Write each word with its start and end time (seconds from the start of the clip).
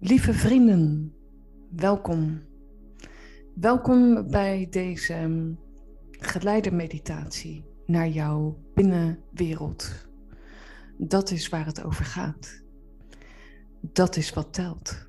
Lieve 0.00 0.32
vrienden, 0.32 1.14
welkom. 1.76 2.40
Welkom 3.54 4.30
bij 4.30 4.66
deze 4.70 5.54
geleide 6.10 6.70
meditatie 6.70 7.64
naar 7.86 8.08
jouw 8.08 8.58
binnenwereld. 8.74 10.08
Dat 10.98 11.30
is 11.30 11.48
waar 11.48 11.66
het 11.66 11.82
over 11.84 12.04
gaat. 12.04 12.62
Dat 13.80 14.16
is 14.16 14.32
wat 14.32 14.52
telt. 14.52 15.08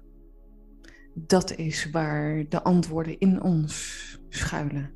Dat 1.13 1.55
is 1.55 1.89
waar 1.89 2.49
de 2.49 2.63
antwoorden 2.63 3.19
in 3.19 3.41
ons 3.41 4.19
schuilen. 4.29 4.91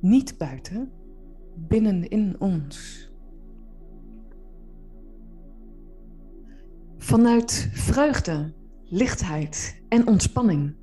Niet 0.00 0.38
buiten, 0.38 0.92
binnenin 1.54 2.40
ons. 2.40 3.10
Vanuit 7.02 7.68
vreugde, 7.72 8.52
lichtheid 8.84 9.82
en 9.88 10.06
ontspanning. 10.06 10.74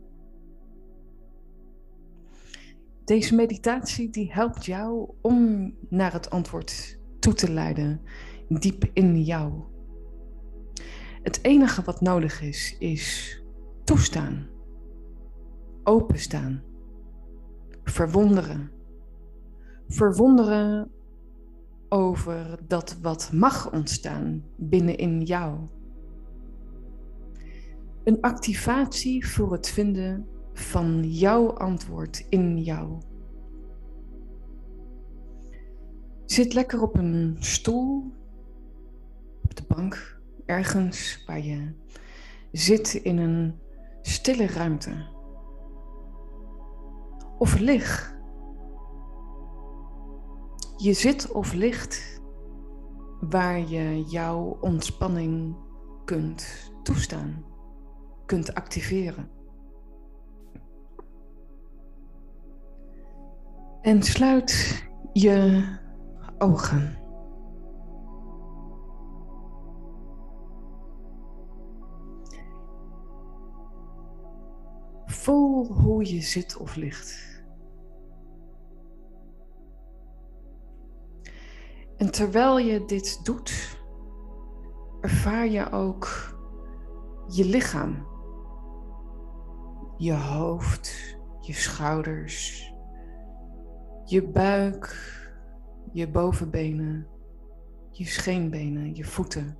Deze 3.05 3.35
meditatie 3.35 4.09
die 4.09 4.31
helpt 4.33 4.65
jou 4.65 5.09
om 5.21 5.73
naar 5.89 6.13
het 6.13 6.29
antwoord 6.29 6.99
toe 7.19 7.33
te 7.33 7.51
leiden, 7.51 8.01
diep 8.47 8.89
in 8.93 9.23
jou. 9.23 9.53
Het 11.23 11.39
enige 11.41 11.81
wat 11.81 12.01
nodig 12.01 12.41
is, 12.41 12.75
is 12.79 13.37
toestaan, 13.83 14.47
openstaan, 15.83 16.63
verwonderen. 17.83 18.71
Verwonderen 19.87 20.91
over 21.89 22.59
dat 22.67 22.97
wat 23.01 23.31
mag 23.33 23.71
ontstaan 23.71 24.43
binnenin 24.55 25.21
jou. 25.21 25.77
Een 28.03 28.21
activatie 28.21 29.27
voor 29.27 29.51
het 29.51 29.69
vinden 29.69 30.27
van 30.53 31.09
jouw 31.09 31.53
antwoord 31.53 32.25
in 32.29 32.57
jou. 32.57 32.97
Zit 36.25 36.53
lekker 36.53 36.81
op 36.81 36.97
een 36.97 37.35
stoel, 37.39 38.13
op 39.43 39.55
de 39.55 39.63
bank, 39.67 40.19
ergens 40.45 41.23
waar 41.25 41.41
je 41.41 41.71
zit 42.51 42.93
in 42.93 43.17
een 43.17 43.59
stille 44.01 44.47
ruimte. 44.47 45.07
Of 47.37 47.59
lig. 47.59 48.17
Je 50.77 50.93
zit 50.93 51.31
of 51.31 51.53
ligt 51.53 52.21
waar 53.19 53.59
je 53.59 54.03
jouw 54.03 54.57
ontspanning 54.61 55.55
kunt 56.05 56.71
toestaan 56.83 57.48
kunt 58.29 58.53
activeren. 58.53 59.29
En 63.81 64.03
sluit 64.03 64.83
je 65.13 65.63
ogen. 66.37 66.97
Voel 75.05 75.65
hoe 75.65 76.13
je 76.13 76.21
zit 76.21 76.57
of 76.57 76.75
ligt. 76.75 77.43
En 81.97 82.11
terwijl 82.11 82.57
je 82.57 82.85
dit 82.85 83.25
doet, 83.25 83.79
ervaar 85.01 85.47
je 85.47 85.71
ook 85.71 86.07
je 87.27 87.45
lichaam 87.45 88.07
je 89.99 90.13
hoofd, 90.13 91.17
je 91.39 91.53
schouders, 91.53 92.73
je 94.05 94.27
buik, 94.27 94.95
je 95.91 96.09
bovenbenen, 96.09 97.07
je 97.91 98.05
scheenbenen, 98.05 98.95
je 98.95 99.03
voeten. 99.03 99.57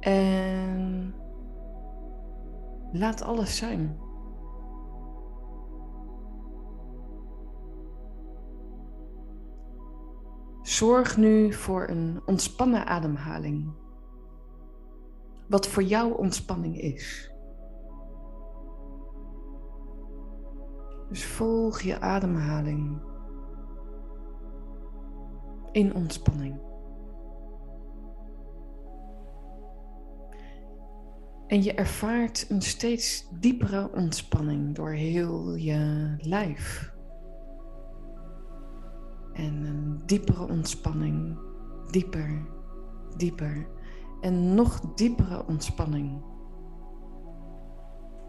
En 0.00 1.14
laat 2.92 3.22
alles 3.22 3.56
zijn. 3.56 3.98
Zorg 10.62 11.16
nu 11.16 11.52
voor 11.52 11.88
een 11.88 12.20
ontspannen 12.26 12.86
ademhaling 12.86 13.84
wat 15.48 15.68
voor 15.68 15.82
jou 15.82 16.18
ontspanning 16.18 16.80
is. 16.80 17.34
Dus 21.08 21.24
volg 21.24 21.80
je 21.80 22.00
ademhaling 22.00 23.00
in 25.72 25.94
ontspanning. 25.94 26.64
En 31.46 31.62
je 31.62 31.74
ervaart 31.74 32.46
een 32.50 32.62
steeds 32.62 33.28
diepere 33.40 33.90
ontspanning 33.92 34.74
door 34.74 34.90
heel 34.90 35.54
je 35.54 36.14
lijf. 36.18 36.94
En 39.32 39.64
een 39.64 40.02
diepere 40.06 40.48
ontspanning, 40.48 41.38
dieper, 41.90 42.46
dieper 43.16 43.75
en 44.26 44.54
nog 44.54 44.80
diepere 44.94 45.46
ontspanning 45.46 46.22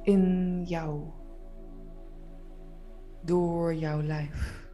in 0.01 0.63
jou, 0.65 1.01
door 3.21 3.75
jouw 3.75 4.01
lijf. 4.01 4.67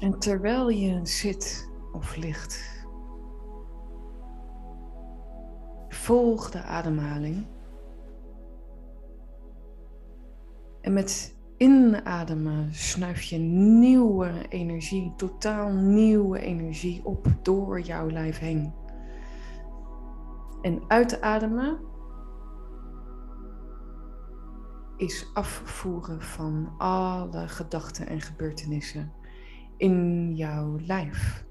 En 0.00 0.18
terwijl 0.18 0.68
je 0.68 1.06
zit 1.06 1.70
of 1.92 2.16
ligt, 2.16 2.86
volg 5.88 6.50
de 6.50 6.62
ademhaling. 6.62 7.46
En 10.80 10.92
met 10.92 11.34
inademen 11.56 12.74
snuif 12.74 13.22
je 13.22 13.38
nieuwe 13.38 14.48
energie, 14.48 15.12
totaal 15.16 15.72
nieuwe 15.72 16.38
energie 16.38 17.04
op 17.04 17.26
door 17.42 17.80
jouw 17.80 18.10
lijf 18.10 18.38
heen. 18.38 18.72
En 20.62 20.82
uitademen 20.88 21.78
is 24.96 25.30
afvoeren 25.34 26.22
van 26.22 26.74
alle 26.78 27.48
gedachten 27.48 28.06
en 28.06 28.20
gebeurtenissen 28.20 29.12
in 29.76 30.30
jouw 30.34 30.78
lijf. 30.86 31.44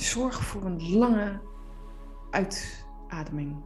Zorg 0.00 0.44
voor 0.44 0.64
een 0.64 0.98
lange 0.98 1.40
uitademing. 2.30 3.56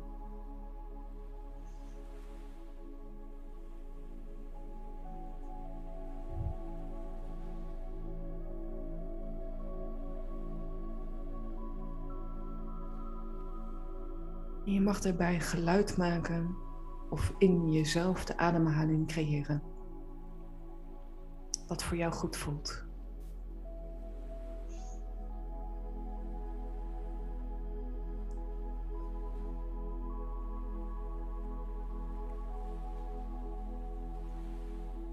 je 14.65 14.81
mag 14.81 15.01
daarbij 15.01 15.41
geluid 15.41 15.97
maken 15.97 16.57
of 17.11 17.35
in 17.39 17.73
jezelf 17.73 18.25
de 18.25 18.37
ademhaling 18.37 19.07
creëren. 19.07 19.63
Wat 21.67 21.83
voor 21.83 21.97
jou 21.97 22.13
goed 22.13 22.37
voelt. 22.37 22.85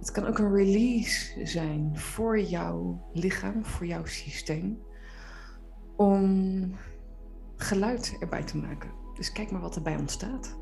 Het 0.02 0.12
kan 0.12 0.26
ook 0.28 0.38
een 0.38 0.56
release 0.56 1.46
zijn 1.46 1.98
voor 1.98 2.40
jouw 2.40 3.10
lichaam, 3.14 3.66
voor 3.66 3.86
jouw 3.86 4.06
systeem, 4.06 4.80
om 5.96 6.76
geluid 7.56 8.16
erbij 8.20 8.44
te 8.44 8.58
maken. 8.58 8.92
Dus 9.14 9.32
kijk 9.32 9.52
maar 9.52 9.62
wat 9.62 9.76
erbij 9.76 9.98
ontstaat. 9.98 10.58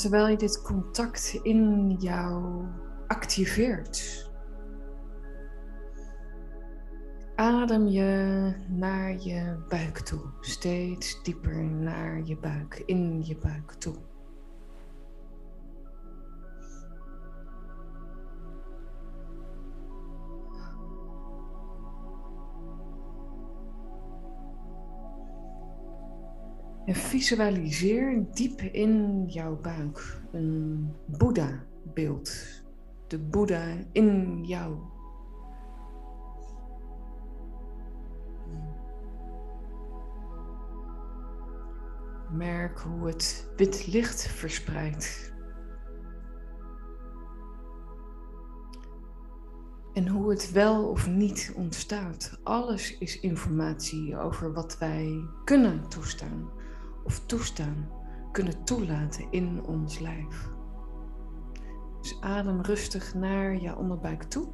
Terwijl 0.00 0.28
je 0.28 0.36
dit 0.36 0.62
contact 0.62 1.38
in 1.42 1.92
jou 1.98 2.64
activeert, 3.06 4.28
adem 7.34 7.86
je 7.86 8.52
naar 8.68 9.22
je 9.22 9.56
buik 9.68 9.98
toe, 9.98 10.20
steeds 10.40 11.22
dieper 11.22 11.64
naar 11.64 12.22
je 12.24 12.36
buik, 12.36 12.82
in 12.86 13.24
je 13.24 13.36
buik 13.36 13.72
toe. 13.72 14.09
En 26.84 26.94
visualiseer 26.94 28.26
diep 28.34 28.60
in 28.60 29.24
jouw 29.26 29.60
buik 29.60 30.20
een 30.32 30.90
Boeddha-beeld. 31.06 32.62
De 33.06 33.18
Boeddha 33.18 33.76
in 33.92 34.44
jou. 34.44 34.76
Merk 42.32 42.78
hoe 42.78 43.06
het 43.06 43.52
wit 43.56 43.86
licht 43.86 44.26
verspreidt. 44.26 45.32
En 49.92 50.08
hoe 50.08 50.30
het 50.30 50.52
wel 50.52 50.88
of 50.88 51.06
niet 51.08 51.52
ontstaat. 51.56 52.38
Alles 52.42 52.98
is 52.98 53.20
informatie 53.20 54.18
over 54.18 54.52
wat 54.52 54.78
wij 54.78 55.24
kunnen 55.44 55.88
toestaan 55.88 56.59
of 57.10 57.26
toestaan, 57.26 57.88
kunnen 58.32 58.64
toelaten 58.64 59.26
in 59.30 59.64
ons 59.64 59.98
lijf. 59.98 60.50
Dus 62.00 62.20
adem 62.20 62.60
rustig 62.60 63.14
naar 63.14 63.62
je 63.62 63.76
onderbuik 63.76 64.22
toe. 64.22 64.48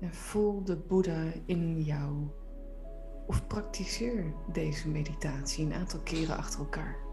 En 0.00 0.14
voel 0.14 0.64
de 0.64 0.76
Boeddha 0.76 1.32
in 1.46 1.82
jou. 1.82 2.28
Of 3.26 3.46
praktiseer 3.46 4.34
deze 4.52 4.88
meditatie 4.88 5.64
een 5.64 5.74
aantal 5.74 6.00
keren 6.00 6.36
achter 6.36 6.60
elkaar. 6.60 7.05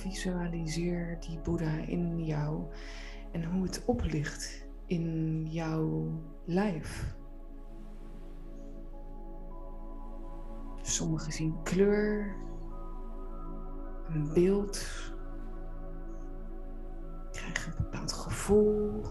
Visualiseer 0.00 1.18
die 1.20 1.38
Boeddha 1.38 1.76
in 1.86 2.24
jou 2.24 2.64
en 3.32 3.44
hoe 3.44 3.62
het 3.62 3.84
oplicht 3.84 4.66
in 4.86 5.46
jouw 5.46 6.20
lijf. 6.44 7.16
Sommigen 10.82 11.32
zien 11.32 11.62
kleur, 11.62 12.36
een 14.08 14.32
beeld, 14.34 14.86
krijgen 17.30 17.72
een 17.72 17.82
bepaald 17.84 18.12
gevoel 18.12 19.02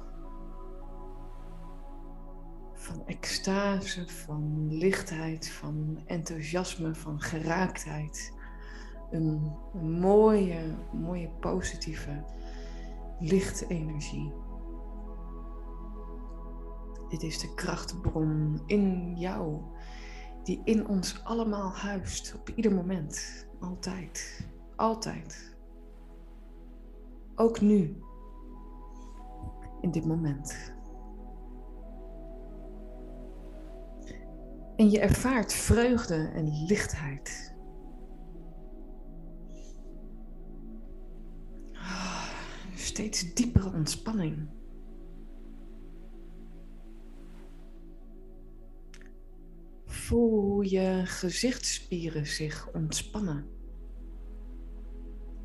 van 2.74 3.06
extase, 3.06 4.08
van 4.08 4.68
lichtheid, 4.70 5.50
van 5.50 6.02
enthousiasme, 6.06 6.96
van 6.96 7.22
geraaktheid 7.22 8.38
een, 9.12 9.52
mooie, 9.82 10.76
mooie 10.94 11.30
positieve 11.40 12.24
lichtenergie. 13.20 14.34
Dit 17.10 17.24
is 17.24 17.40
de 17.40 17.54
krachtbron 17.54 18.62
in 18.66 19.16
jou, 19.18 19.62
die 20.44 20.62
in 20.64 20.88
ons 20.88 21.24
allemaal 21.24 21.72
huist, 21.72 22.36
op 22.36 22.50
ieder 22.50 22.74
moment, 22.74 23.48
altijd, 23.60 24.48
altijd. 24.76 25.58
Ook 27.36 27.62
nu, 27.62 28.04
in 29.82 29.92
dit 29.92 30.06
moment. 30.06 30.74
En 34.76 34.90
je 34.90 35.00
ervaart 35.00 35.54
vreugde 35.54 36.32
en 36.34 36.66
lichtheid. 36.66 37.58
Steeds 42.80 43.34
diepere 43.34 43.74
ontspanning. 43.74 44.48
Voel 49.86 50.42
hoe 50.42 50.70
je 50.70 51.02
gezichtsspieren 51.06 52.28
zich 52.28 52.72
ontspannen. 52.74 53.46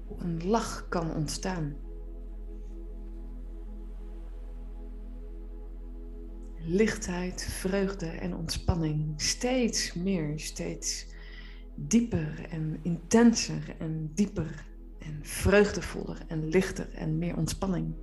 Hoe 0.07 0.21
een 0.21 0.47
lach 0.47 0.89
kan 0.89 1.15
ontstaan. 1.15 1.77
Lichtheid, 6.59 7.43
vreugde 7.43 8.07
en 8.07 8.37
ontspanning. 8.37 9.21
Steeds 9.21 9.95
meer, 9.95 10.41
steeds 10.41 11.07
dieper 11.75 12.47
en 12.51 12.79
intenser 12.83 13.77
en 13.79 14.11
dieper 14.15 14.74
en 15.05 15.19
vreugdevoller 15.23 16.19
en 16.29 16.49
lichter 16.49 16.95
en 16.95 17.19
meer 17.19 17.37
ontspanning. 17.37 17.95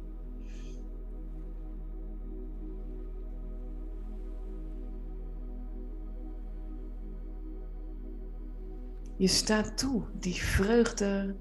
Je 9.17 9.27
staat 9.27 9.77
toe 9.77 10.03
die 10.19 10.33
vreugde, 10.33 11.35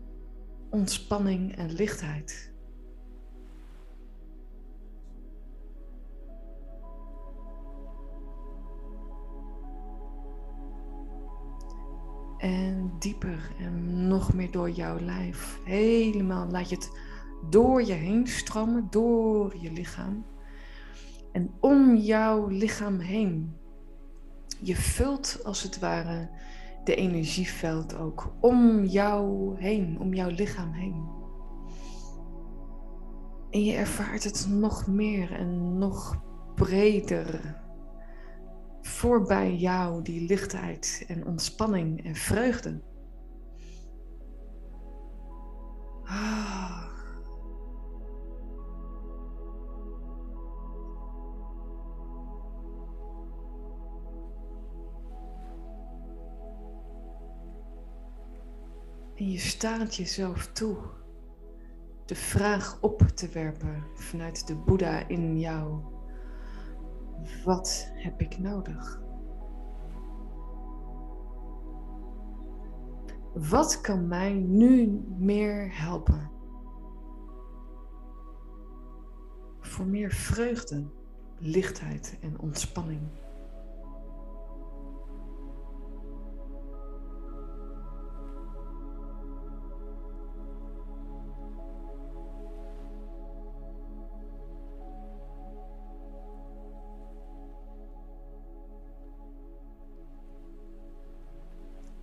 ontspanning 0.71 1.57
en 1.57 1.73
lichtheid. 1.73 2.50
En 12.41 12.93
dieper 12.99 13.51
en 13.59 14.07
nog 14.09 14.35
meer 14.35 14.51
door 14.51 14.71
jouw 14.71 15.01
lijf. 15.01 15.61
Helemaal 15.65 16.47
laat 16.51 16.69
je 16.69 16.75
het 16.75 16.91
door 17.51 17.83
je 17.85 17.93
heen 17.93 18.27
stromen, 18.27 18.87
door 18.91 19.57
je 19.61 19.73
lichaam. 19.73 20.25
En 21.33 21.51
om 21.61 21.97
jouw 21.97 22.47
lichaam 22.47 22.99
heen. 22.99 23.57
Je 24.61 24.77
vult 24.77 25.41
als 25.45 25.63
het 25.63 25.79
ware 25.79 26.29
de 26.85 26.95
energieveld 26.95 27.97
ook 27.97 28.33
om 28.41 28.85
jou 28.85 29.55
heen, 29.59 29.97
om 30.01 30.15
jouw 30.15 30.31
lichaam 30.31 30.73
heen. 30.73 31.09
En 33.51 33.65
je 33.65 33.73
ervaart 33.73 34.25
het 34.25 34.47
nog 34.51 34.87
meer 34.87 35.33
en 35.33 35.79
nog 35.79 36.23
breder 36.55 37.60
voorbij 38.83 39.57
jou 39.57 40.03
die 40.03 40.27
lichtheid 40.27 41.05
en 41.09 41.27
ontspanning 41.27 42.05
en 42.05 42.15
vreugde. 42.15 42.81
Ah. 46.05 46.89
En 59.15 59.31
je 59.31 59.39
staat 59.39 59.95
jezelf 59.95 60.47
toe 60.53 60.77
de 62.05 62.15
vraag 62.15 62.79
op 62.81 63.03
te 63.15 63.29
werpen 63.29 63.85
vanuit 63.95 64.47
de 64.47 64.55
Boeddha 64.55 65.09
in 65.09 65.39
jou. 65.39 65.81
Wat 67.45 67.91
heb 67.95 68.21
ik 68.21 68.39
nodig? 68.39 69.01
Wat 73.35 73.81
kan 73.81 74.09
mij 74.09 74.33
nu 74.33 75.03
meer 75.19 75.79
helpen? 75.79 76.31
Voor 79.61 79.87
meer 79.87 80.11
vreugde, 80.11 80.87
lichtheid 81.39 82.19
en 82.21 82.41
ontspanning. 82.41 83.01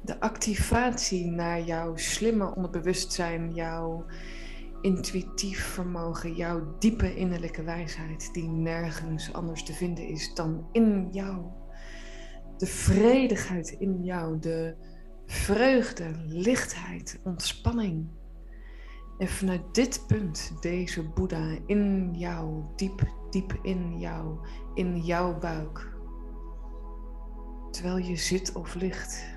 De 0.08 0.20
activatie 0.20 1.26
naar 1.26 1.62
jouw 1.62 1.96
slimme 1.96 2.56
onderbewustzijn, 2.56 3.54
jouw 3.54 4.06
intuïtief 4.82 5.64
vermogen, 5.64 6.36
jouw 6.36 6.78
diepe 6.80 7.16
innerlijke 7.16 7.64
wijsheid, 7.64 8.30
die 8.34 8.50
nergens 8.50 9.34
anders 9.34 9.64
te 9.64 9.74
vinden 9.74 10.08
is 10.08 10.34
dan 10.34 10.68
in 10.72 11.08
jou. 11.12 11.46
De 12.58 12.66
vredigheid 12.66 13.70
in 13.70 14.04
jou, 14.04 14.40
de 14.40 14.76
vreugde, 15.26 16.12
lichtheid, 16.28 17.20
ontspanning. 17.24 18.08
En 19.18 19.28
vanuit 19.28 19.76
dit 19.76 20.04
punt, 20.08 20.52
deze 20.62 21.04
Boeddha 21.04 21.58
in 21.66 22.14
jou, 22.14 22.64
diep, 22.76 23.02
diep 23.30 23.60
in 23.62 24.00
jou, 24.00 24.38
in 24.74 24.98
jouw 24.98 25.40
buik, 25.40 25.96
terwijl 27.72 27.98
je 27.98 28.16
zit 28.16 28.54
of 28.54 28.76
ligt. 28.76 29.37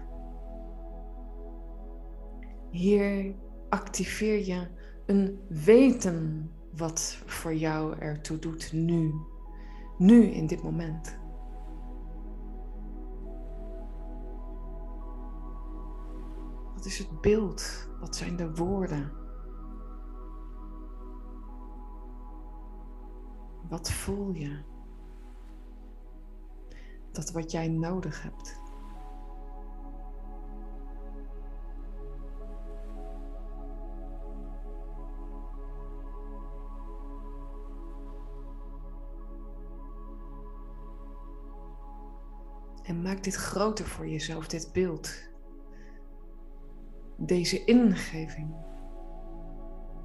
Hier 2.70 3.34
activeer 3.68 4.46
je 4.46 4.68
een 5.06 5.40
weten 5.48 6.50
wat 6.76 7.22
voor 7.26 7.54
jou 7.54 7.98
ertoe 7.98 8.38
doet 8.38 8.72
nu. 8.72 9.14
Nu 9.98 10.22
in 10.22 10.46
dit 10.46 10.62
moment. 10.62 11.18
Wat 16.74 16.84
is 16.84 16.98
het 16.98 17.20
beeld? 17.20 17.88
Wat 18.00 18.16
zijn 18.16 18.36
de 18.36 18.54
woorden? 18.54 19.12
Wat 23.68 23.90
voel 23.90 24.32
je? 24.32 24.58
Dat 27.12 27.30
wat 27.30 27.50
jij 27.50 27.68
nodig 27.68 28.22
hebt. 28.22 28.59
Maak 43.20 43.32
dit 43.32 43.42
groter 43.42 43.86
voor 43.86 44.08
jezelf, 44.08 44.46
dit 44.46 44.70
beeld. 44.72 45.10
Deze 47.16 47.64
ingeving. 47.64 48.54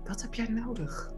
Wat 0.04 0.22
heb 0.22 0.34
jij 0.34 0.48
nodig? 0.48 1.14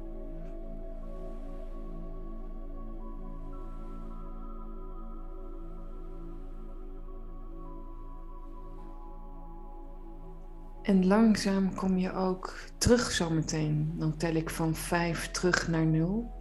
En 10.82 11.08
langzaam 11.08 11.76
kom 11.76 11.98
je 11.98 12.14
ook 12.14 12.58
terug 12.78 13.12
zometeen. 13.12 13.94
Dan 13.98 14.18
tel 14.18 14.34
ik 14.34 14.50
van 14.50 14.76
vijf 14.76 15.32
terug 15.32 15.68
naar 15.68 15.86
nul. 15.86 16.32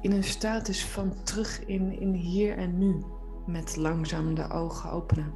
In 0.00 0.12
een 0.12 0.24
status 0.24 0.84
van 0.84 1.22
terug 1.22 1.64
in, 1.64 2.00
in 2.00 2.12
hier 2.12 2.56
en 2.56 2.78
nu 2.78 3.04
met 3.46 3.76
langzaam 3.76 4.34
de 4.34 4.50
ogen 4.50 4.90
openen. 4.90 5.34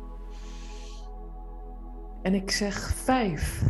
En 2.23 2.35
ik 2.35 2.51
zeg 2.51 2.95
vijf. 2.95 3.63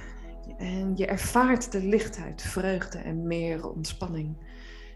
En 0.58 0.96
je 0.96 1.06
ervaart 1.06 1.72
de 1.72 1.82
lichtheid, 1.82 2.42
vreugde 2.42 2.98
en 2.98 3.26
meer 3.26 3.68
ontspanning. 3.70 4.36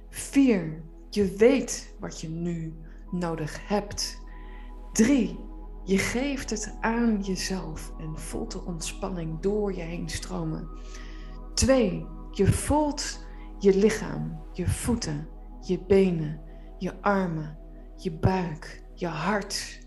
Vier. 0.09 0.82
Je 1.11 1.35
weet 1.37 1.94
wat 1.99 2.20
je 2.20 2.28
nu 2.28 2.75
nodig 3.11 3.68
hebt. 3.68 4.20
Drie. 4.92 5.38
Je 5.85 5.99
geeft 5.99 6.50
het 6.50 6.76
aan 6.80 7.20
jezelf 7.20 7.92
en 7.99 8.18
voelt 8.18 8.52
de 8.52 8.64
ontspanning 8.64 9.40
door 9.40 9.75
je 9.75 9.82
heen 9.82 10.09
stromen. 10.09 10.68
Twee. 11.54 12.06
Je 12.30 12.47
voelt 12.47 13.26
je 13.59 13.76
lichaam, 13.76 14.40
je 14.52 14.68
voeten, 14.68 15.28
je 15.61 15.85
benen, 15.87 16.40
je 16.78 17.02
armen, 17.02 17.59
je 17.97 18.12
buik, 18.12 18.82
je 19.00 19.07
hart. 19.07 19.78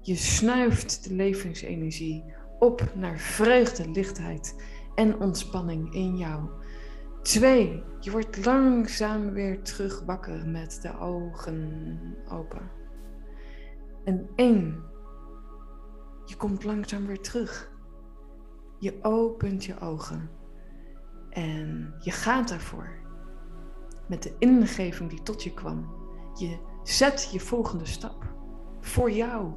Je 0.00 0.14
snuift 0.14 1.08
de 1.08 1.14
levensenergie 1.14 2.24
op 2.58 2.92
naar 2.94 3.18
vreugde, 3.18 3.90
lichtheid 3.90 4.64
en 4.94 5.20
ontspanning 5.20 5.94
in 5.94 6.16
jou. 6.16 6.48
Twee, 7.22 7.82
je 8.00 8.10
wordt 8.10 8.44
langzaam 8.44 9.30
weer 9.30 9.62
terug 9.62 10.02
wakker 10.04 10.48
met 10.48 10.78
de 10.82 10.98
ogen 10.98 12.16
open. 12.28 12.70
En 14.04 14.28
één, 14.36 14.82
je 16.24 16.36
komt 16.36 16.64
langzaam 16.64 17.06
weer 17.06 17.20
terug. 17.20 17.70
Je 18.78 18.98
opent 19.02 19.64
je 19.64 19.80
ogen 19.80 20.30
en 21.30 21.94
je 21.98 22.10
gaat 22.10 22.48
daarvoor. 22.48 22.98
Met 24.08 24.22
de 24.22 24.34
ingeving 24.38 25.10
die 25.10 25.22
tot 25.22 25.42
je 25.42 25.54
kwam. 25.54 25.94
Je 26.34 26.58
zet 26.82 27.28
je 27.32 27.40
volgende 27.40 27.86
stap 27.86 28.38
voor 28.80 29.10
jou. 29.10 29.52